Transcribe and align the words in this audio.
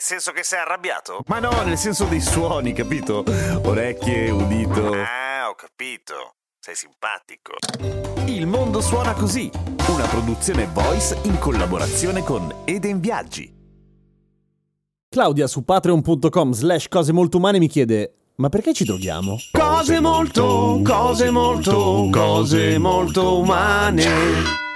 Nel 0.00 0.08
senso 0.08 0.32
che 0.32 0.42
sei 0.42 0.60
arrabbiato? 0.60 1.20
Ma 1.26 1.40
no, 1.40 1.50
nel 1.62 1.76
senso 1.76 2.06
dei 2.06 2.22
suoni, 2.22 2.72
capito? 2.72 3.22
Orecchie, 3.64 4.30
udito. 4.30 4.94
Ah, 4.94 5.50
ho 5.50 5.54
capito. 5.54 6.36
Sei 6.58 6.74
simpatico. 6.74 7.56
Il 8.24 8.46
mondo 8.46 8.80
suona 8.80 9.12
così, 9.12 9.50
una 9.88 10.06
produzione 10.06 10.66
voice 10.72 11.18
in 11.24 11.38
collaborazione 11.38 12.22
con 12.22 12.62
Eden 12.64 12.98
Viaggi. 12.98 13.54
Claudia 15.06 15.46
su 15.46 15.64
patreon.com 15.64 16.52
slash 16.52 16.88
cose 16.88 17.12
molto 17.12 17.36
umane 17.36 17.58
mi 17.58 17.68
chiede 17.68 18.14
ma 18.36 18.48
perché 18.48 18.72
ci 18.72 18.84
droghiamo? 18.84 19.36
Cose 19.52 20.00
molto, 20.00 20.80
cose 20.82 21.30
molto, 21.30 22.08
cose 22.10 22.78
molto 22.78 23.38
umane. 23.38 24.69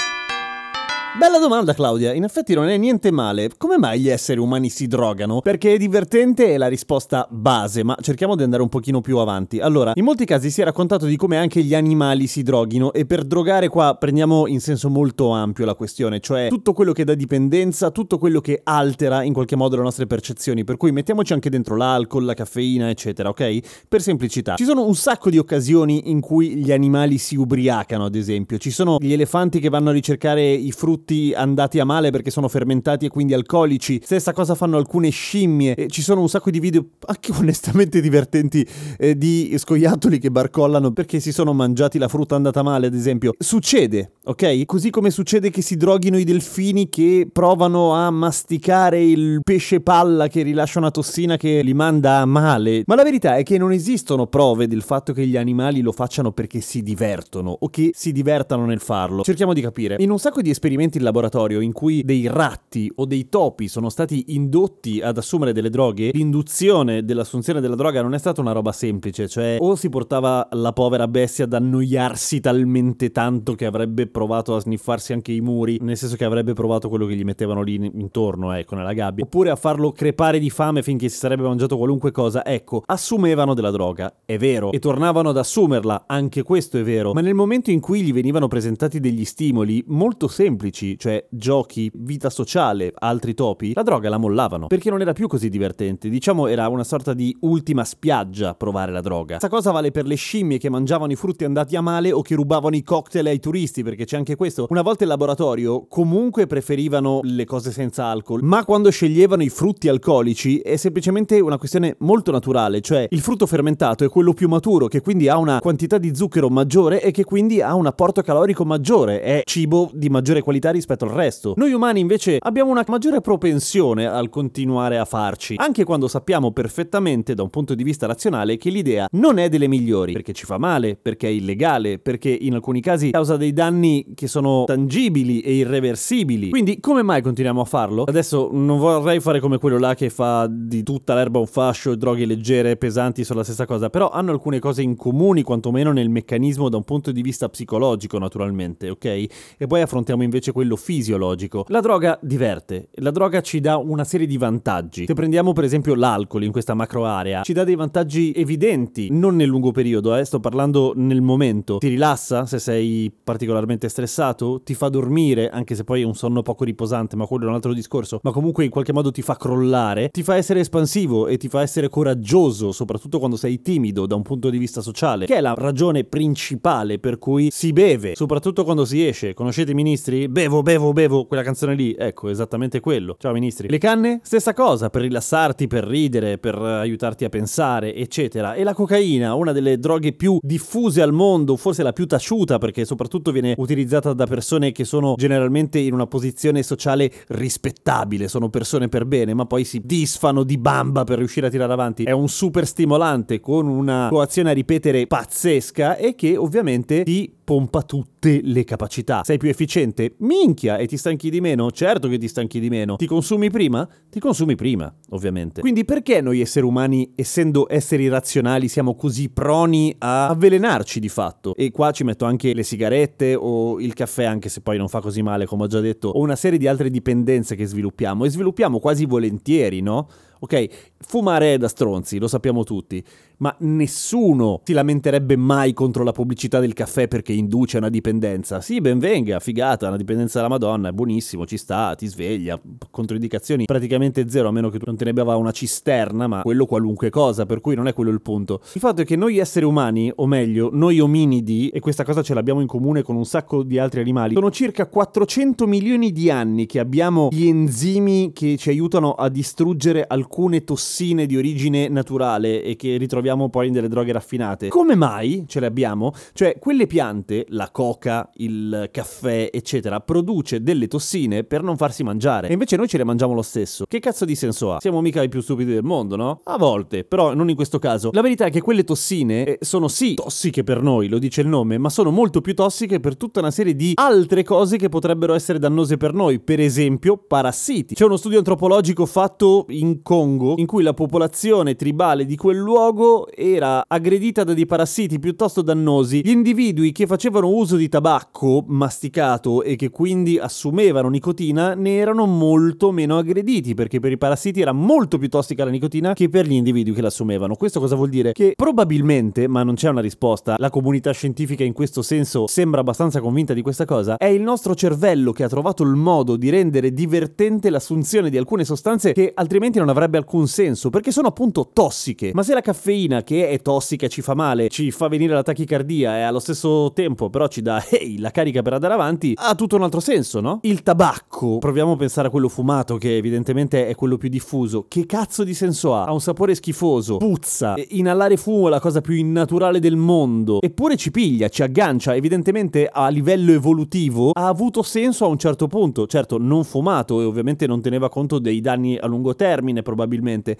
Bella 1.17 1.39
domanda 1.39 1.75
Claudia, 1.75 2.13
in 2.13 2.25
effetti 2.25 2.55
non 2.55 2.69
è 2.69 2.77
niente 2.77 3.13
male. 3.13 3.49
Come 3.57 3.79
mai 3.79 4.01
gli 4.01 4.09
esseri 4.09 4.41
umani 4.41 4.69
si 4.69 4.89
drogano? 4.89 5.43
Perché 5.43 5.75
è 5.75 5.79
divertente 5.79 6.53
è 6.53 6.57
la 6.57 6.67
risposta 6.67 7.29
base, 7.31 7.85
ma 7.85 7.97
cerchiamo 8.01 8.35
di 8.35 8.43
andare 8.43 8.63
un 8.63 8.69
pochino 8.69 9.01
più 9.01 9.19
avanti. 9.19 9.61
Allora, 9.61 9.93
in 9.95 10.03
molti 10.03 10.25
casi 10.25 10.51
si 10.51 10.61
è 10.61 10.65
raccontato 10.65 11.07
di 11.07 11.15
come 11.17 11.37
anche 11.37 11.63
gli 11.63 11.73
animali 11.73 12.27
si 12.27 12.43
droghino 12.43 12.93
e 12.93 13.07
per 13.07 13.23
drogare 13.23 13.69
qua 13.69 13.95
prendiamo 13.95 14.49
in 14.49 14.59
senso 14.61 14.91
molto 14.91 15.31
ampio 15.31 15.65
la 15.65 15.77
questione, 15.77 16.19
cioè 16.19 16.49
tutto 16.49 16.73
quello 16.73 16.91
che 16.91 17.05
dà 17.05 17.15
dipendenza, 17.15 17.93
tutto 17.93 18.19
quello 18.19 18.41
che 18.41 18.61
altera 18.65 19.23
in 19.23 19.35
qualche 19.35 19.55
modo 19.55 19.77
le 19.77 19.83
nostre 19.83 20.09
percezioni, 20.09 20.65
per 20.65 20.77
cui 20.77 20.91
mettiamoci 20.91 21.33
anche 21.33 21.49
dentro 21.49 21.77
l'alcol, 21.77 22.25
la 22.25 22.35
caffeina, 22.35 22.91
eccetera, 22.91 23.29
ok? 23.29 23.87
Per 23.87 24.03
semplicità. 24.03 24.57
Ci 24.57 24.65
sono 24.65 24.85
un 24.85 24.97
sacco 24.97 25.31
di 25.31 25.39
occasioni 25.39 26.11
in 26.11 26.21
cui 26.21 26.57
gli 26.57 26.73
animali 26.73 27.19
si 27.19 27.37
ubriacano, 27.37 28.05
ad 28.07 28.17
esempio. 28.17 28.59
Ci 28.59 28.73
sono 28.73 28.97
gli 28.99 29.13
elefanti 29.13 29.61
che 29.61 29.69
vanno 29.69 29.91
a 29.91 29.93
ricercare 29.93 30.43
i 30.51 30.73
frutti 30.73 31.03
frutti 31.05 31.35
andati 31.35 31.79
a 31.79 31.85
male 31.85 32.11
perché 32.11 32.31
sono 32.31 32.49
fermentati 32.49 33.05
e 33.05 33.09
quindi 33.11 33.35
alcolici. 33.35 34.01
Stessa 34.03 34.33
cosa 34.33 34.55
fanno 34.55 34.79
alcune 34.79 35.11
scimmie. 35.11 35.75
E 35.75 35.89
ci 35.89 36.01
sono 36.01 36.23
un 36.23 36.29
sacco 36.29 36.51
di 36.51 36.61
video 36.61 36.87
anche 37.07 37.33
onestamente 37.33 38.01
divertenti 38.01 38.67
eh, 38.97 39.17
di 39.17 39.55
scoiattoli 39.57 40.19
che 40.19 40.31
barcollano 40.31 40.93
perché 40.93 41.21
si 41.21 41.33
sono 41.33 41.53
mangiati 41.53 41.99
la 41.99 42.09
frutta 42.09 42.37
andata 42.37 42.63
male, 42.63 42.87
ad 42.87 42.95
esempio. 42.95 43.35
Succede, 43.39 44.13
ok? 44.25 44.65
Così 44.65 44.89
come 44.91 45.11
succede 45.11 45.51
che 45.51 45.61
si 45.61 45.77
droghino 45.77 46.17
i 46.17 46.25
delfini 46.25 46.89
che 46.89 47.29
provano 47.31 47.93
a 47.93 48.11
masticare 48.11 49.03
il 49.03 49.41
pesce 49.43 49.81
palla 49.81 50.29
che 50.29 50.43
rilascia 50.43 50.79
una 50.79 50.91
tossina 50.91 51.37
che 51.37 51.61
li 51.63 51.75
manda 51.75 52.19
a 52.19 52.25
male. 52.25 52.83
Ma 52.87 52.95
la 52.95 53.03
verità 53.03 53.37
è 53.37 53.43
che 53.43 53.59
non 53.59 53.73
esistono 53.73 54.27
prove 54.27 54.67
del 54.67 54.83
fatto 54.83 55.13
che 55.13 55.27
gli 55.27 55.37
animali 55.37 55.83
lo 55.83 55.93
facciano 55.93 56.33
perché 56.33 56.61
si 56.61 56.83
divertono 56.83 57.55
o 57.59 57.69
che 57.69 57.91
si 57.93 58.13
divertano 58.13 58.65
nel 58.65 58.81
farlo. 58.81 59.23
Cerchiamo 59.23 59.53
di 59.53 59.61
capire. 59.61 59.97
In 59.99 60.11
un 60.11 60.19
sacco 60.19 60.41
di 60.41 60.51
esperimenti 60.51 60.94
in 60.99 61.05
laboratorio 61.05 61.61
in 61.61 61.73
cui 61.73 62.03
dei 62.05 62.27
ratti 62.29 62.91
o 62.97 63.05
dei 63.05 63.29
topi 63.29 63.69
sono 63.69 63.89
stati 63.89 64.25
indotti 64.29 65.01
ad 65.01 65.19
assumere 65.19 65.53
delle 65.53 65.71
droghe, 65.71 66.11
l'induzione 66.13 67.05
dell'assunzione 67.05 67.61
della 67.61 67.75
droga 67.75 68.03
non 68.03 68.15
è 68.15 68.19
stata 68.19 68.41
una 68.41 68.53
roba 68.53 68.73
semplice, 68.73 69.29
cioè 69.29 69.57
o 69.61 69.75
si 69.75 69.89
portava 69.89 70.49
la 70.53 70.73
povera 70.73 71.09
bestia 71.09 71.45
ad 71.45 71.53
annoiarsi 71.53 72.41
talmente 72.41 73.11
tanto 73.11 73.55
che 73.55 73.67
avrebbe 73.67 74.07
provato 74.07 74.55
a 74.55 74.61
sniffarsi 74.61 75.13
anche 75.13 75.33
i 75.33 75.41
muri, 75.41 75.79
nel 75.81 75.97
senso 75.97 76.17
che 76.17 76.25
avrebbe 76.25 76.53
provato 76.53 76.89
quello 76.89 77.07
che 77.07 77.17
gli 77.17 77.25
mettevano 77.25 77.63
lì 77.63 77.75
intorno, 77.75 78.53
ecco, 78.53 78.75
nella 78.75 78.93
gabbia, 78.93 79.25
oppure 79.25 79.51
a 79.51 79.57
farlo 79.57 79.93
crepare 79.93 80.39
di 80.39 80.51
fame 80.51 80.83
finché 80.83 81.09
si 81.09 81.17
sarebbe 81.17 81.43
mangiato 81.43 81.77
qualunque 81.77 82.11
cosa, 82.11 82.45
ecco, 82.45 82.83
assumevano 82.87 83.55
della 83.55 83.71
droga, 83.71 84.15
è 84.25 84.37
vero, 84.37 84.73
e 84.73 84.79
tornavano 84.79 85.31
ad 85.31 85.37
assumerla, 85.37 86.05
anche 86.07 86.43
questo 86.43 86.79
è 86.79 86.83
vero, 86.83 87.13
ma 87.13 87.21
nel 87.21 87.35
momento 87.35 87.71
in 87.71 87.81
cui 87.81 88.03
gli 88.03 88.13
venivano 88.13 88.49
presentati 88.49 89.01
degli 89.01 89.25
stimoli 89.25 89.83
molto 89.89 90.29
semplici, 90.29 90.84
amici, 90.85 90.99
cioè 90.99 91.25
giochi, 91.31 91.91
vita 91.95 92.29
sociale, 92.31 92.93
altri 92.95 93.35
topi, 93.35 93.73
la 93.75 93.83
droga 93.83 94.09
la 94.09 94.19
mollavano 94.19 94.67
perché 94.67 94.91
non 94.91 95.01
era 95.01 95.13
più 95.13 95.27
così 95.27 95.49
divertente. 95.49 96.09
Diciamo 96.09 96.47
era 96.47 96.69
una 96.69 96.85
sorta 96.85 97.15
di 97.15 97.35
ultima 97.41 97.85
spiaggia 97.85 98.55
provare 98.55 98.93
la 98.93 99.01
droga. 99.01 99.39
Questa 99.39 99.49
cosa 99.49 99.71
vale 99.71 99.91
per 99.91 100.07
le 100.07 100.15
scimmie 100.17 100.59
che 100.59 100.69
mangiavano 100.69 101.13
i 101.13 101.17
frutti 101.17 101.45
andati 101.45 101.77
a 101.77 101.81
male 101.81 102.13
o 102.13 102.21
che 102.23 102.35
rubavano 102.35 102.77
i 102.77 102.83
cocktail 102.83 103.27
ai 103.27 103.41
turisti, 103.41 103.83
perché 103.83 104.05
c'è 104.05 104.17
anche 104.17 104.37
questo. 104.37 104.67
Una 104.69 104.83
volta 104.83 105.05
in 105.05 105.11
laboratorio 105.11 105.87
comunque 105.89 106.47
preferivano 106.47 107.21
le 107.23 107.45
cose 107.45 107.71
senza 107.71 108.07
alcol, 108.07 108.43
ma 108.43 108.65
quando 108.65 108.91
sceglievano 108.91 109.43
i 109.43 109.49
frutti 109.49 109.89
alcolici 109.89 110.59
è 110.59 110.77
semplicemente 110.77 111.41
una 111.41 111.57
questione 111.57 111.97
molto 112.01 112.31
naturale, 112.31 112.81
cioè 112.81 113.07
il 113.09 113.21
frutto 113.21 113.47
fermentato 113.47 114.05
è 114.05 114.09
quello 114.09 114.33
più 114.33 114.49
maturo, 114.49 114.89
che 114.89 115.01
quindi 115.01 115.29
ha 115.29 115.39
una 115.39 115.61
quantità 115.61 115.99
di 115.99 116.15
zucchero 116.15 116.49
maggiore 116.49 117.03
e 117.03 117.11
che 117.11 117.25
quindi 117.25 117.61
ha 117.61 117.75
un 117.75 117.87
apporto 117.87 118.23
calorico 118.23 118.65
maggiore, 118.65 119.21
è 119.21 119.43
cibo 119.45 119.91
di 119.93 120.09
maggiore 120.09 120.43
qualità 120.43 120.71
rispetto 120.75 121.05
al 121.05 121.13
resto. 121.13 121.55
Noi 121.57 121.73
umani 121.73 122.01
invece 122.01 122.39
abbiamo 122.41 122.71
una 122.71 122.85
maggiore 122.87 123.21
propensione 123.21 124.07
al 124.07 124.29
continuare 124.29 124.99
a 124.99 125.05
farci, 125.05 125.55
anche 125.57 125.85
quando 125.85 126.09
sappiamo 126.09 126.53
perfettamente 126.53 127.35
da 127.35 127.43
un 127.43 127.51
punto 127.51 127.75
di 127.75 127.83
vista 127.83 128.07
razionale 128.07 128.57
che 128.57 128.71
l'idea 128.71 129.07
non 129.13 129.39
è 129.39 129.49
delle 129.49 129.69
migliori, 129.69 130.13
perché 130.13 130.33
ci 130.33 130.45
fa 130.45 130.59
male, 130.59 130.97
perché 131.01 131.29
è 131.29 131.31
illegale, 131.31 131.99
perché 131.99 132.29
in 132.29 132.55
alcuni 132.55 132.81
casi 132.81 133.11
causa 133.11 133.37
dei 133.37 133.53
danni 133.53 134.07
che 134.15 134.27
sono 134.27 134.65
tangibili 134.65 135.41
e 135.41 135.55
irreversibili. 135.55 136.51
Quindi 136.51 136.81
come 136.81 137.03
mai 137.03 137.23
continuiamo 137.23 137.61
a 137.61 137.65
farlo? 137.65 138.05
Adesso 138.05 138.51
non 138.53 138.79
vorrei 138.79 139.21
fare 139.21 139.41
come 139.41 139.59
quello 139.59 139.79
là 139.79 139.95
che 139.95 140.11
fa 140.11 140.47
di 140.51 140.83
tutta 140.83 141.15
l'erba 141.15 141.39
un 141.39 141.47
fascio, 141.47 141.95
droghe 141.95 142.27
leggere, 142.27 142.77
pesanti 142.77 143.25
sono 143.25 143.41
la 143.41 143.45
stessa 143.45 143.67
cosa, 143.67 143.91
però 143.91 144.11
hanno 144.11 144.33
alcune 144.33 144.59
cose 144.59 144.83
in 144.83 144.97
comuni 144.97 145.43
quantomeno 145.43 145.93
nel 145.93 146.09
meccanismo 146.09 146.69
da 146.69 146.77
un 146.77 146.85
punto 146.85 147.13
di 147.13 147.23
vista 147.23 147.49
psicologico 147.49 148.19
naturalmente, 148.19 148.91
ok? 148.91 149.05
E 149.05 149.67
poi 149.67 149.81
affrontiamo 149.81 150.23
invece 150.23 150.53
quello 150.53 150.64
quello 150.65 150.77
fisiologico. 150.77 151.67
La 151.69 151.81
droga 151.81 152.19
diverte, 152.23 152.89
la 152.95 153.11
droga 153.11 153.43
ci 153.43 153.61
dà 153.61 153.77
una 153.77 154.05
serie 154.05 154.27
di 154.27 154.39
vantaggi. 154.39 155.05
Se 155.07 155.13
prendiamo 155.13 155.53
per 155.53 155.65
esempio 155.65 155.95
l'alcol 155.95 156.45
in 156.45 156.53
questa 156.53 156.73
macro 156.73 157.05
area, 157.05 157.43
ci 157.43 157.53
dà 157.53 157.65
dei 157.65 157.75
vantaggi 157.75 158.33
evidenti, 158.33 159.09
non 159.11 159.37
nel 159.37 159.49
lungo 159.49 159.73
periodo, 159.73 160.17
eh, 160.17 160.25
sto 160.25 160.41
parlando 160.41 160.93
nel 160.97 161.21
momento. 161.21 161.79
Ti 161.79 161.89
rilassa 161.89 162.47
se 162.47 162.59
sei 162.59 163.13
particolarmente 163.23 163.89
stressato, 163.91 164.63
ti 164.65 164.73
fa 164.73 164.89
dormire, 164.89 165.51
anche 165.51 165.75
se 165.75 165.85
poi 165.85 166.01
è 166.01 166.05
un 166.05 166.15
sonno 166.15 166.41
poco 166.41 166.65
riposante, 166.65 167.15
ma 167.15 167.27
quello 167.27 167.45
è 167.45 167.49
un 167.49 167.55
altro 167.55 167.75
discorso, 167.75 168.21
ma 168.23 168.31
comunque 168.31 168.65
in 168.65 168.71
qualche 168.71 168.95
modo 168.95 169.11
ti 169.11 169.21
fa 169.21 169.37
crollare, 169.37 170.09
ti 170.09 170.23
fa 170.23 170.37
essere 170.37 170.61
espansivo 170.61 171.27
e 171.27 171.37
ti 171.37 171.49
fa 171.49 171.61
essere 171.61 171.91
coraggioso, 171.91 172.73
soprattutto 172.73 173.19
quando 173.19 173.37
sei 173.37 173.61
timido 173.61 174.07
da 174.07 174.15
un 174.15 174.23
punto 174.23 174.49
di 174.49 174.57
vista 174.57 174.81
sociale, 174.81 175.27
che 175.27 175.37
è 175.37 175.41
la 175.43 175.55
ragione 175.55 176.05
principale 176.05 176.99
per 176.99 177.19
cui 177.19 177.51
si 177.51 177.73
beve, 177.73 178.15
soprattutto 178.15 178.65
quando 178.65 178.87
si 178.87 179.07
esce. 179.07 179.35
Conoscete 179.35 179.73
i 179.73 179.75
ministri? 179.75 180.29
Bevo 180.29 180.54
bevo, 180.55 180.63
bevo, 180.63 180.93
bevo, 180.93 181.27
quella 181.27 181.43
canzone 181.43 181.75
lì, 181.75 181.95
ecco, 181.99 182.29
esattamente 182.29 182.81
quello. 182.81 183.17
Ciao 183.19 183.33
ministri. 183.33 183.69
Le 183.69 183.79
canne? 183.79 184.21
Stessa 184.23 184.53
cosa, 184.53 184.91
per 184.91 185.03
rilassarti, 185.03 185.67
per 185.67 185.85
ridere, 185.85 186.39
per 186.39 186.57
aiutarti 186.57 187.25
a 187.25 187.29
pensare, 187.29 187.95
eccetera. 187.95 188.55
E 188.55 188.63
la 188.63 188.75
cocaina, 188.75 189.35
una 189.35 189.53
delle 189.53 189.79
droghe 189.79 190.13
più 190.13 190.39
diffuse 190.41 191.03
al 191.03 191.13
mondo, 191.13 191.57
forse 191.57 191.83
la 191.83 191.93
più 191.93 192.07
taciuta, 192.07 192.59
perché 192.59 192.85
soprattutto 192.85 193.33
viene 193.33 193.55
utilizzata 193.57 194.13
da 194.13 194.27
persone 194.27 194.73
che 194.73 194.85
sono 194.85 195.15
generalmente 195.17 195.79
in 195.79 195.95
una 195.95 196.07
posizione 196.07 196.63
sociale 196.63 197.11
rispettabile, 197.29 198.29
sono 198.29 198.49
persone 198.49 198.89
per 198.89 199.07
bene, 199.07 199.35
ma 199.35 199.47
poi 199.47 199.65
si 199.65 199.81
disfano 199.85 200.45
di 200.45 200.59
bamba 200.59 201.05
per 201.05 201.19
riuscire 201.19 201.47
a 201.47 201.51
tirare 201.51 201.73
avanti. 201.73 202.05
È 202.05 202.13
un 202.13 202.29
super 202.29 202.67
stimolante 202.67 203.41
con 203.41 203.67
una 203.67 204.09
coazione 204.11 204.51
a 204.51 204.55
ripetere 204.55 205.07
pazzesca 205.07 205.97
e 205.97 206.15
che 206.15 206.37
ovviamente 206.37 207.03
ti 207.03 207.33
pompa 207.45 207.83
tutte 208.25 208.41
le 208.43 208.65
capacità. 208.65 209.23
Sei 209.23 209.37
più 209.37 209.51
efficiente? 209.51 210.15
Minchia, 210.19 210.79
e 210.79 210.87
ti 210.87 210.97
stanchi 210.97 211.29
di 211.29 211.41
meno? 211.43 211.71
Certo 211.71 212.09
che 212.09 212.17
ti 212.17 212.29
stanchi 212.29 212.59
di 212.59 212.71
meno. 212.71 212.97
Ti 212.97 213.07
consumi 213.07 213.51
prima? 213.51 213.87
Ti 214.09 214.19
consumi 214.19 214.55
prima, 214.55 214.93
ovviamente. 215.11 215.61
Quindi 215.61 215.85
perché 215.85 216.23
noi 216.23 216.41
esseri 216.41 216.65
umani, 216.65 217.13
essendo 217.15 217.67
esseri 217.69 218.09
razionali, 218.09 218.69
siamo 218.69 218.95
così 218.95 219.29
proni 219.29 219.95
a 219.99 220.29
avvelenarci 220.29 221.01
di 221.01 221.09
fatto? 221.11 221.55
E 221.55 221.71
qua 221.71 221.91
ci 221.91 222.05
metto 222.05 222.25
anche 222.25 222.55
le 222.55 222.63
sigarette 222.63 223.35
o 223.35 223.79
il 223.79 223.93
caffè, 223.93 224.25
anche 224.25 224.49
se 224.49 224.63
poi 224.63 224.79
non 224.79 224.89
fa 224.89 225.01
così 225.01 225.21
male, 225.21 225.45
come 225.45 225.65
ho 225.65 225.67
già 225.67 225.81
detto, 225.81 226.09
o 226.09 226.21
una 226.21 226.37
serie 226.37 226.59
di 226.59 226.67
altre 226.67 226.89
dipendenze 226.89 227.57
che 227.57 227.67
sviluppiamo 227.67 228.25
e 228.25 228.31
sviluppiamo 228.31 228.79
quasi 228.79 229.05
volentieri, 229.05 229.81
no? 229.81 230.09
Ok, 230.45 230.93
fumare 230.99 231.55
è 231.55 231.57
da 231.57 231.69
stronzi, 231.69 232.19
lo 232.19 232.29
sappiamo 232.29 232.65
tutti, 232.65 233.03
ma 233.39 233.55
nessuno 233.61 234.61
si 234.63 234.75
lamenterebbe 234.75 235.37
mai 235.37 235.73
contro 235.73 236.05
la 236.05 236.13
pubblicità 236.13 236.61
del 236.61 236.75
caffè 236.75 237.09
perché 237.09 237.33
induce 237.33 237.77
a 237.77 237.81
una 237.81 237.89
dipendenza. 237.89 238.61
Sì, 238.61 238.83
ben 238.83 238.99
venga, 238.99 239.41
figata, 239.41 239.89
una 239.89 239.97
dipendenza 239.97 240.37
della 240.37 240.51
Madonna, 240.51 240.91
è 240.91 240.93
buonissimo, 240.93 241.47
ci 241.47 241.57
sta, 241.57 241.95
ti 241.95 242.07
sveglia, 242.07 242.61
controindicazioni 242.91 243.65
praticamente 243.65 244.29
zero, 244.29 244.49
a 244.49 244.51
meno 244.53 244.69
che 244.69 244.79
tu 244.79 244.85
non 244.85 244.99
te 244.99 245.07
ne 245.07 245.15
beva 245.15 245.35
una 245.37 245.51
cisterna, 245.51 246.27
ma 246.27 246.43
quello 246.43 246.67
qualunque 246.67 247.09
cosa, 247.09 247.47
per 247.47 247.63
cui 247.63 247.75
non 247.75 247.89
è 247.89 247.95
quello 247.95 248.11
il 248.11 248.21
punto. 248.21 248.61
Il 248.75 248.81
fatto 248.83 249.01
è 249.01 249.07
che 249.07 249.17
noi 249.17 249.39
esseri 249.39 249.65
umani, 249.65 250.13
o 250.15 250.27
meglio, 250.27 250.69
noi 250.71 251.01
ominidi, 251.01 251.71
e 251.71 251.81
questa 251.81 252.05
cosa 252.05 252.21
ce 252.21 252.35
l'abbiamo 252.35 252.61
in 252.61 252.67
comune 252.67 253.01
con 253.01 253.17
un 253.17 253.25
sacco 253.25 253.63
di 253.63 253.79
altri 253.79 254.01
animali, 254.01 254.35
sono 254.35 254.51
circa 254.51 254.87
400 254.87 255.67
milioni 255.67 256.13
di 256.13 256.31
anni 256.31 256.67
che 256.67 256.81
abbiamo 256.81 257.31
gli 257.33 257.47
enzimi 257.47 258.33
che 258.35 258.59
ci 258.59 258.69
aiutano 258.69 259.15
a 259.15 259.31
distruggere 259.31 260.05
alcune 260.35 260.65
tossine 260.65 261.27
di 261.27 261.37
origine 261.37 261.87
naturale 261.89 262.61
e 262.65 262.75
che 262.75 262.97
ritroviamo 262.97 263.49
poi 263.51 263.69
in 263.69 263.73
delle 263.73 263.87
droghe 263.87 264.11
raffinate. 264.11 264.67
Come 264.67 264.97
mai 264.97 265.45
ce 265.47 265.61
le 265.61 265.67
abbiamo? 265.67 266.13
Cioè, 266.33 266.59
quelle 266.59 266.89
piante, 266.89 267.47
la 267.51 267.71
coca, 267.71 268.29
il 268.39 268.89
caffè, 268.91 269.49
eccetera, 269.53 270.01
produce 270.01 270.61
delle 270.61 270.89
tossine 270.89 271.45
per 271.45 271.63
non 271.63 271.77
farsi 271.77 272.03
mangiare. 272.03 272.49
E 272.49 272.53
invece 272.53 272.75
noi 272.77 272.89
ce 272.89 272.99
le 272.99 273.05
mangiamo 273.05 273.33
lo 273.33 273.43
stesso. 273.43 273.85
Che 273.87 274.01
cazzo 274.01 274.25
di 274.25 274.35
senso 274.35 274.73
ha? 274.73 274.81
Siamo 274.81 275.01
mica 275.01 275.23
i 275.23 275.29
più 275.29 275.41
stupidi 275.41 275.73
del 275.73 275.85
mondo, 275.85 276.17
no? 276.17 276.41
A 276.43 276.59
volte, 276.59 277.05
però 277.05 277.33
non 277.33 277.49
in 277.49 277.55
questo 277.55 277.79
caso. 277.79 278.11
La 278.13 278.23
verità 278.23 278.47
è 278.47 278.51
che 278.51 278.61
quelle 278.61 278.83
tossine 278.83 279.45
eh, 279.45 279.59
sono 279.61 279.87
sì 279.87 280.15
tossiche 280.15 280.65
per 280.65 280.83
noi, 280.83 281.07
lo 281.07 281.21
dice 281.21 281.43
il 281.43 281.49
nome, 281.49 281.79
ma 281.79 281.91
sono 281.91 282.11
molto 282.11 282.41
più 282.41 282.55
tossiche 282.55 282.99
per 282.99 283.17
tutta 283.17 283.39
una 283.39 283.53
serie 283.53 283.77
di 283.77 283.93
altre 283.95 284.43
cose 284.43 284.79
che 284.79 284.89
potrebbero 284.89 285.35
essere 285.35 285.61
dannose 285.61 285.97
per 285.97 286.13
noi, 286.13 286.41
per 286.41 286.59
esempio 286.59 287.19
parassiti. 287.19 287.95
C'è 287.95 288.05
uno 288.05 288.17
studio 288.17 288.39
antropologico 288.39 289.07
fatto 289.07 289.67
in 289.69 290.03
Congo 290.03 290.23
in 290.25 290.67
cui 290.67 290.83
la 290.83 290.95
popolazione 290.95 291.77
tribale 291.77 292.25
di 292.25 292.37
quel 292.37 292.57
luogo 292.57 293.29
era 293.31 293.85
aggredita 293.87 294.45
da 294.45 294.55
dei 294.55 294.67
parassiti 294.67 295.19
piuttosto 295.19 295.63
dannosi. 295.63 296.23
Gli 296.25 296.31
individui 296.31 296.93
che 296.93 297.07
facevano 297.07 297.49
uso 297.49 297.77
di 297.77 297.89
tabacco 297.89 298.65
masticato 298.67 299.63
e 299.63 299.77
che 299.77 299.91
quindi 299.91 300.39
assumevano 300.39 301.09
nicotina 301.09 301.75
ne 301.75 301.97
erano 301.97 302.27
molto 302.27 302.91
meno 302.91 303.19
aggrediti 303.19 303.75
perché 303.75 304.01
per 304.01 304.13
i 304.13 304.19
parassiti 304.19 304.61
era 304.61 304.73
molto 304.73 305.19
più 305.19 305.29
tossica 305.29 305.65
la 305.65 305.71
nicotina 305.71 306.15
che 306.15 306.29
per 306.29 306.47
gli 306.47 306.53
individui 306.53 306.95
che 306.95 307.03
l'assumevano. 307.03 307.55
Questo 307.57 307.81
cosa 307.81 307.95
vuol 307.95 308.09
dire? 308.09 308.33
Che 308.33 308.55
probabilmente, 308.57 309.49
ma 309.49 309.63
non 309.63 309.75
c'è 309.75 309.89
una 309.89 310.01
risposta, 310.01 310.57
la 310.59 310.71
comunità 310.71 311.11
scientifica 311.13 311.65
in 311.65 311.73
questo 311.73 312.03
senso 312.03 312.47
sembra 312.47 312.81
abbastanza 312.81 313.21
convinta 313.21 313.53
di 313.53 313.63
questa 313.63 313.85
cosa, 313.85 314.17
è 314.17 314.27
il 314.27 314.43
nostro 314.43 314.75
cervello 314.75 315.33
che 315.33 315.45
ha 315.45 315.49
trovato 315.49 315.83
il 315.83 315.95
modo 315.95 316.37
di 316.37 316.51
rendere 316.51 316.93
divertente 316.93 317.71
l'assunzione 317.71 318.31
di 318.31 318.37
alcune 318.37 318.65
sostanze 318.65 319.13
che 319.13 319.33
altrimenti 319.35 319.79
non 319.79 319.89
avrebbe 320.05 320.19
alcun 320.19 320.47
senso, 320.47 320.91
perché 320.91 321.11
sono 321.11 321.29
appunto 321.29 321.71
tossiche. 321.73 322.31
Ma 322.35 322.43
se 322.43 322.55
la 322.55 322.61
caffeina, 322.61 323.23
che 323.23 323.49
è 323.49 323.61
tossica 323.61 324.07
ci 324.09 324.23
fa 324.23 324.35
male, 324.35 324.69
ci 324.69 324.91
fa 324.91 325.09
venire 325.09 325.35
la 325.35 325.43
tachicardia 325.43 326.19
e 326.19 326.23
allo 326.23 326.39
stesso 326.39 326.93
tempo 326.95 327.31
però 327.31 327.49
ci 327.49 327.63
dà, 327.63 327.83
ehi, 327.89 328.19
la 328.19 328.31
carica 328.31 328.63
per 328.63 328.75
andare 328.75 328.95
avanti, 328.95 329.33
ha 329.35 329.55
tutto 329.55 329.77
un 329.77 329.83
altro 329.83 330.01
senso, 330.01 330.41
no? 330.41 330.61
Il 330.63 330.83
tabacco, 330.83 331.59
proviamo 331.59 331.93
a 331.93 331.97
pensare 331.97 332.29
a 332.29 332.31
quello 332.31 332.49
fumato, 332.49 332.97
che 332.97 333.17
evidentemente 333.17 333.87
è 333.87 333.95
quello 333.95 334.17
più 334.17 334.29
diffuso. 334.29 334.87
Che 334.89 335.07
cazzo 335.07 335.45
di 335.45 335.55
senso 335.55 335.95
ha? 335.95 336.05
Ha 336.05 336.13
un 336.13 336.21
sapore 336.21 336.55
schifoso, 336.55 337.17
puzza, 337.17 337.75
inalare 337.89 338.37
fumo 338.37 338.69
è 338.69 338.71
la 338.71 338.81
cosa 338.81 339.01
più 339.01 339.15
innaturale 339.15 339.81
del 339.81 339.97
mondo. 339.97 340.61
Eppure 340.61 340.97
ci 340.97 341.11
piglia, 341.11 341.49
ci 341.49 341.63
aggancia, 341.63 342.15
evidentemente 342.15 342.89
a 342.93 343.09
livello 343.09 343.53
evolutivo 343.53 344.31
ha 344.33 344.47
avuto 344.47 344.83
senso 344.83 345.25
a 345.25 345.29
un 345.29 345.39
certo 345.39 345.67
punto. 345.67 346.07
Certo, 346.07 346.39
non 346.39 346.65
fumato 346.65 347.21
e 347.21 347.25
ovviamente 347.25 347.67
non 347.67 347.81
teneva 347.81 348.09
conto 348.09 348.39
dei 348.39 348.61
danni 348.61 348.97
a 348.97 349.07
lungo 349.07 349.35
termine, 349.35 349.83
probabilmente. 349.83 349.94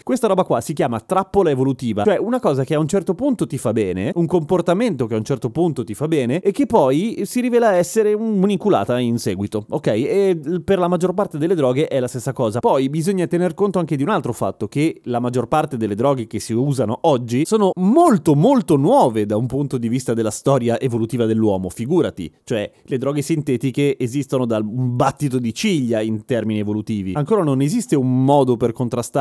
Questa 0.03 0.27
roba 0.27 0.45
qua 0.45 0.61
si 0.61 0.73
chiama 0.73 1.01
trappola 1.01 1.51
evolutiva, 1.51 2.05
cioè 2.05 2.19
una 2.19 2.41
cosa 2.41 2.65
che 2.65 2.75
a 2.75 2.79
un 2.79 2.89
certo 2.89 3.15
punto 3.15 3.47
ti 3.47 3.59
fa 3.59 3.73
bene, 3.73 4.13
un 4.15 4.27
comportamento 4.27 5.07
che 5.07 5.15
a 5.15 5.19
un 5.19 5.25
certo 5.25 5.51
punto 5.51 5.85
ti 5.85 5.95
fa 5.95 6.09
bene 6.09 6.41
e 6.41 6.51
che 6.53 6.67
poi 6.67 7.23
si 7.25 7.41
rivela 7.41 7.75
essere 7.75 8.13
un'inculata 8.13 8.99
in 8.99 9.19
seguito, 9.19 9.67
ok? 9.69 9.87
E 9.87 10.41
per 10.65 10.79
la 10.79 10.89
maggior 10.89 11.15
parte 11.15 11.39
delle 11.39 11.55
droghe 11.55 11.89
è 11.89 12.01
la 12.01 12.09
stessa 12.09 12.33
cosa. 12.33 12.61
Poi 12.61 12.89
bisogna 12.89 13.27
tener 13.27 13.55
conto 13.55 13.79
anche 13.79 13.97
di 13.97 14.03
un 14.03 14.09
altro 14.09 14.33
fatto, 14.33 14.69
che 14.69 15.01
la 15.05 15.21
maggior 15.21 15.49
parte 15.49 15.77
delle 15.77 15.95
droghe 15.95 16.27
che 16.27 16.41
si 16.41 16.53
usano 16.53 16.99
oggi 17.03 17.45
sono 17.45 17.71
molto 17.75 18.35
molto 18.35 18.77
nuove 18.77 19.27
da 19.27 19.37
un 19.37 19.47
punto 19.47 19.79
di 19.79 19.89
vista 19.89 20.15
della 20.15 20.31
storia 20.31 20.81
evolutiva 20.81 21.27
dell'uomo, 21.27 21.69
figurati, 21.69 22.33
cioè 22.45 22.71
le 22.83 22.99
droghe 22.99 23.23
sintetiche 23.23 23.99
esistono 23.99 24.47
da 24.47 24.59
un 24.59 24.97
battito 24.97 25.39
di 25.39 25.53
ciglia 25.55 26.01
in 26.01 26.25
termini 26.25 26.61
evolutivi. 26.61 27.13
Ancora 27.15 27.43
non 27.43 27.61
esiste 27.61 27.97
un 27.97 28.25
modo 28.25 28.57
per 28.57 28.73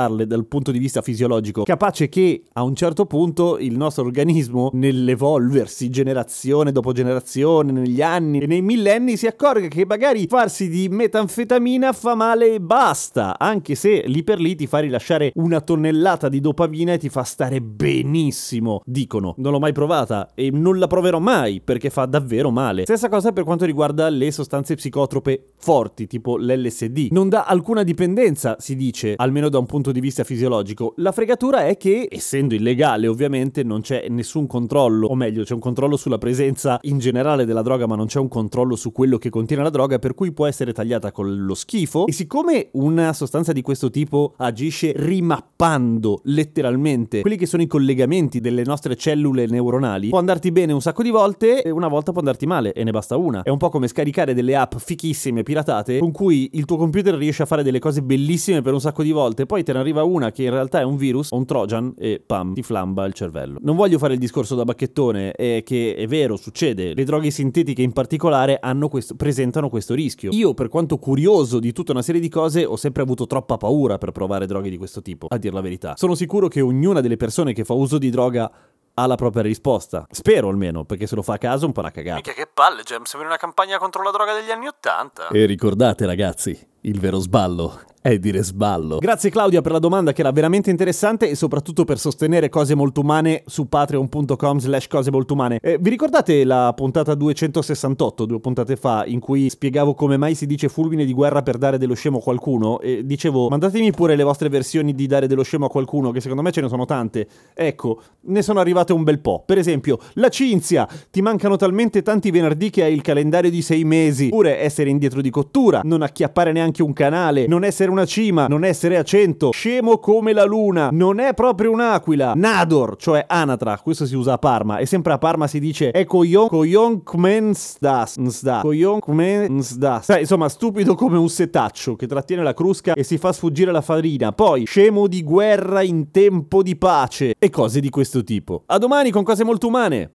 contrastarle 0.03 0.27
dal 0.27 0.45
punto 0.45 0.71
di 0.71 0.79
vista 0.79 1.01
fisiologico, 1.01 1.63
capace 1.63 2.09
che 2.09 2.43
a 2.53 2.63
un 2.63 2.75
certo 2.75 3.05
punto 3.05 3.57
il 3.57 3.75
nostro 3.77 4.03
organismo 4.03 4.69
nell'evolversi 4.73 5.89
generazione 5.89 6.71
dopo 6.71 6.91
generazione 6.91 7.71
negli 7.71 8.01
anni 8.01 8.39
e 8.39 8.47
nei 8.47 8.61
millenni 8.61 9.17
si 9.17 9.27
accorga 9.27 9.67
che 9.67 9.85
magari 9.85 10.27
farsi 10.27 10.69
di 10.69 10.89
metanfetamina 10.89 11.93
fa 11.93 12.15
male 12.15 12.55
e 12.55 12.59
basta, 12.59 13.37
anche 13.37 13.75
se 13.75 14.03
lì 14.07 14.23
per 14.23 14.39
lì 14.39 14.55
ti 14.55 14.67
fa 14.67 14.79
rilasciare 14.79 15.31
una 15.35 15.61
tonnellata 15.61 16.29
di 16.29 16.39
dopamina 16.39 16.93
e 16.93 16.97
ti 16.97 17.09
fa 17.09 17.23
stare 17.23 17.61
benissimo, 17.61 18.81
dicono. 18.85 19.35
Non 19.37 19.51
l'ho 19.51 19.59
mai 19.59 19.73
provata 19.73 20.31
e 20.33 20.49
non 20.51 20.79
la 20.79 20.87
proverò 20.87 21.19
mai 21.19 21.61
perché 21.61 21.89
fa 21.89 22.05
davvero 22.05 22.51
male. 22.51 22.83
Stessa 22.83 23.09
cosa 23.09 23.31
per 23.31 23.43
quanto 23.43 23.65
riguarda 23.65 24.09
le 24.09 24.31
sostanze 24.31 24.75
psicotrope 24.75 25.51
forti, 25.57 26.07
tipo 26.07 26.37
l'LSD. 26.37 27.07
Non 27.11 27.29
dà 27.29 27.45
alcuna 27.45 27.83
dipendenza, 27.83 28.55
si 28.59 28.75
dice, 28.75 29.13
almeno 29.15 29.49
da 29.49 29.59
un 29.59 29.65
punto 29.65 29.91
di 29.91 29.92
vista 29.99 30.23
fisiologico. 30.23 30.93
La 30.97 31.11
fregatura 31.11 31.65
è 31.65 31.77
che, 31.77 32.07
essendo 32.09 32.53
illegale 32.55 33.07
ovviamente, 33.07 33.63
non 33.63 33.81
c'è 33.81 34.07
nessun 34.09 34.47
controllo, 34.47 35.07
o 35.07 35.15
meglio, 35.15 35.43
c'è 35.43 35.53
un 35.53 35.59
controllo 35.59 35.97
sulla 35.97 36.17
presenza 36.17 36.79
in 36.83 36.99
generale 36.99 37.45
della 37.45 37.61
droga, 37.61 37.85
ma 37.87 37.95
non 37.95 38.07
c'è 38.07 38.19
un 38.19 38.27
controllo 38.27 38.75
su 38.75 38.91
quello 38.91 39.17
che 39.17 39.29
contiene 39.29 39.63
la 39.63 39.69
droga, 39.69 39.99
per 39.99 40.13
cui 40.13 40.31
può 40.31 40.45
essere 40.47 40.73
tagliata 40.73 41.11
con 41.11 41.45
lo 41.45 41.53
schifo. 41.53 42.07
E 42.07 42.11
siccome 42.11 42.69
una 42.73 43.13
sostanza 43.13 43.51
di 43.51 43.61
questo 43.61 43.89
tipo 43.89 44.33
agisce 44.37 44.93
rimappando 44.95 46.21
letteralmente 46.25 47.21
quelli 47.21 47.37
che 47.37 47.45
sono 47.45 47.63
i 47.63 47.67
collegamenti 47.67 48.39
delle 48.39 48.63
nostre 48.63 48.95
cellule 48.95 49.45
neuronali, 49.47 50.09
può 50.09 50.19
andarti 50.19 50.51
bene 50.51 50.73
un 50.73 50.81
sacco 50.81 51.03
di 51.03 51.09
volte 51.09 51.61
e 51.61 51.69
una 51.69 51.87
volta 51.87 52.11
può 52.11 52.19
andarti 52.19 52.45
male, 52.45 52.73
e 52.73 52.83
ne 52.83 52.91
basta 52.91 53.17
una. 53.17 53.43
È 53.43 53.49
un 53.49 53.57
po' 53.57 53.69
come 53.69 53.87
scaricare 53.87 54.33
delle 54.33 54.55
app 54.55 54.75
fichissime 54.77 55.43
piratate 55.43 55.99
con 55.99 56.11
cui 56.11 56.49
il 56.53 56.65
tuo 56.65 56.77
computer 56.77 57.15
riesce 57.15 57.43
a 57.43 57.45
fare 57.45 57.63
delle 57.63 57.79
cose 57.79 58.01
bellissime 58.01 58.61
per 58.61 58.73
un 58.73 58.81
sacco 58.81 59.03
di 59.03 59.11
volte, 59.11 59.45
poi 59.45 59.63
te 59.63 59.73
ne 59.73 59.79
arriva 59.83 60.03
una 60.03 60.31
che 60.31 60.43
in 60.43 60.49
realtà 60.49 60.79
è 60.79 60.83
un 60.83 60.95
virus, 60.97 61.29
un 61.29 61.45
trojan 61.45 61.93
e 61.97 62.21
pam, 62.25 62.53
ti 62.53 62.63
flamba 62.63 63.05
il 63.05 63.13
cervello. 63.13 63.59
Non 63.61 63.75
voglio 63.75 63.99
fare 63.99 64.13
il 64.13 64.19
discorso 64.19 64.55
da 64.55 64.63
bacchettone, 64.63 65.31
è 65.33 65.61
che 65.63 65.95
è 65.95 66.07
vero, 66.07 66.35
succede. 66.35 66.93
Le 66.93 67.03
droghe 67.03 67.29
sintetiche 67.29 67.81
in 67.81 67.93
particolare 67.93 68.59
questo, 68.89 69.15
presentano 69.15 69.69
questo 69.69 69.93
rischio. 69.93 70.31
Io, 70.31 70.53
per 70.53 70.69
quanto 70.69 70.97
curioso 70.97 71.59
di 71.59 71.71
tutta 71.71 71.91
una 71.91 72.01
serie 72.01 72.19
di 72.19 72.29
cose, 72.29 72.65
ho 72.65 72.75
sempre 72.75 73.03
avuto 73.03 73.27
troppa 73.27 73.57
paura 73.57 73.97
per 73.97 74.11
provare 74.11 74.47
droghe 74.47 74.69
di 74.69 74.77
questo 74.77 75.01
tipo, 75.01 75.27
a 75.29 75.37
dir 75.37 75.53
la 75.53 75.61
verità. 75.61 75.93
Sono 75.95 76.15
sicuro 76.15 76.47
che 76.47 76.61
ognuna 76.61 77.01
delle 77.01 77.17
persone 77.17 77.53
che 77.53 77.63
fa 77.63 77.73
uso 77.73 77.97
di 77.97 78.09
droga 78.09 78.51
ha 78.95 79.07
la 79.07 79.15
propria 79.15 79.41
risposta. 79.41 80.05
Spero 80.09 80.49
almeno, 80.49 80.85
perché 80.85 81.07
se 81.07 81.15
lo 81.15 81.21
fa 81.21 81.33
a 81.33 81.37
caso 81.37 81.65
un 81.65 81.71
po' 81.71 81.79
una 81.79 81.91
cagata. 81.91 82.17
Mica 82.17 82.33
che 82.33 82.47
palle, 82.51 82.83
Gem, 82.83 83.03
sembra 83.03 83.27
una 83.27 83.37
campagna 83.37 83.77
contro 83.77 84.03
la 84.03 84.11
droga 84.11 84.33
degli 84.33 84.51
anni 84.51 84.67
Ottanta. 84.67 85.29
E 85.29 85.45
ricordate 85.45 86.05
ragazzi, 86.05 86.55
il 86.85 86.99
vero 86.99 87.19
sballo 87.19 87.79
è 88.03 88.19
dire 88.19 88.43
sballo. 88.43 88.97
Grazie 88.97 89.29
Claudia 89.29 89.61
per 89.61 89.71
la 89.71 89.79
domanda 89.79 90.11
che 90.11 90.19
era 90.19 90.31
veramente 90.33 90.69
interessante 90.69 91.29
e 91.29 91.35
soprattutto 91.35 91.85
per 91.85 91.97
sostenere 91.97 92.49
cose 92.49 92.75
molto 92.75 92.99
umane 92.99 93.43
su 93.45 93.69
patreon.com 93.69 94.59
slash 94.59 94.87
cose 94.87 95.09
molto 95.09 95.35
umane. 95.35 95.57
Eh, 95.61 95.77
vi 95.79 95.89
ricordate 95.89 96.43
la 96.43 96.73
puntata 96.75 97.15
268, 97.15 98.25
due 98.25 98.41
puntate 98.41 98.75
fa, 98.75 99.05
in 99.05 99.21
cui 99.21 99.49
spiegavo 99.49 99.93
come 99.93 100.17
mai 100.17 100.35
si 100.35 100.45
dice 100.45 100.67
fulmine 100.67 101.05
di 101.05 101.13
guerra 101.13 101.43
per 101.43 101.57
dare 101.57 101.77
dello 101.77 101.93
scemo 101.93 102.17
a 102.17 102.21
qualcuno? 102.21 102.81
E 102.81 103.05
dicevo, 103.05 103.47
mandatemi 103.47 103.91
pure 103.91 104.17
le 104.17 104.23
vostre 104.23 104.49
versioni 104.49 104.93
di 104.93 105.07
dare 105.07 105.25
dello 105.25 105.43
scemo 105.43 105.67
a 105.67 105.69
qualcuno, 105.69 106.11
che 106.11 106.19
secondo 106.19 106.41
me 106.41 106.51
ce 106.51 106.59
ne 106.59 106.67
sono 106.67 106.83
tante. 106.83 107.25
Ecco, 107.53 108.01
ne 108.23 108.41
sono 108.41 108.59
arrivate 108.59 108.91
un 108.91 109.03
bel 109.03 109.19
po'. 109.19 109.43
Per 109.45 109.57
esempio, 109.57 109.97
la 110.15 110.27
Cinzia, 110.27 110.85
ti 111.09 111.21
mancano 111.21 111.55
talmente 111.55 112.01
tanti 112.01 112.31
venerdì 112.31 112.69
che 112.69 112.83
hai 112.83 112.93
il 112.93 113.01
calendario 113.01 113.49
di 113.49 113.61
sei 113.61 113.85
mesi. 113.85 114.25
Oppure 114.25 114.59
essere 114.59 114.89
indietro 114.89 115.21
di 115.21 115.29
cottura, 115.29 115.79
non 115.85 116.01
acchiappare 116.01 116.51
neanche 116.51 116.72
un 116.81 116.93
canale, 116.93 117.47
non 117.47 117.63
essere 117.63 117.91
una 117.91 118.05
cima, 118.05 118.47
non 118.47 118.63
essere 118.63 118.97
a 118.97 119.03
100, 119.03 119.51
scemo 119.51 119.99
come 119.99 120.33
la 120.33 120.45
luna, 120.45 120.89
non 120.91 121.19
è 121.19 121.33
proprio 121.33 121.71
un'aquila, 121.71 122.33
Nador, 122.35 122.95
cioè 122.97 123.25
anatra, 123.27 123.79
questo 123.79 124.05
si 124.05 124.15
usa 124.15 124.33
a 124.33 124.37
Parma 124.37 124.77
e 124.77 124.85
sempre 124.85 125.13
a 125.13 125.17
Parma 125.17 125.47
si 125.47 125.59
dice 125.59 125.91
è 125.91 126.05
coglion, 126.05 126.47
coglion 126.47 127.03
kmen 127.03 127.53
sdas, 127.53 128.17
nsda, 128.17 128.61
coglion 128.61 128.99
kmen 128.99 129.61
sdas. 129.61 130.05
Sai, 130.05 130.21
insomma, 130.21 130.49
stupido 130.49 130.95
come 130.95 131.17
un 131.17 131.29
setaccio 131.29 131.95
che 131.95 132.07
trattiene 132.07 132.43
la 132.43 132.53
crusca 132.53 132.93
e 132.93 133.03
si 133.03 133.17
fa 133.17 133.31
sfuggire 133.31 133.71
la 133.71 133.81
farina, 133.81 134.31
poi 134.31 134.65
scemo 134.65 135.07
di 135.07 135.23
guerra 135.23 135.81
in 135.81 136.11
tempo 136.11 136.63
di 136.63 136.75
pace 136.75 137.35
e 137.37 137.49
cose 137.49 137.79
di 137.79 137.89
questo 137.89 138.23
tipo. 138.23 138.63
A 138.67 138.77
domani 138.77 139.11
con 139.11 139.23
cose 139.23 139.43
molto 139.43 139.67
umane. 139.67 140.11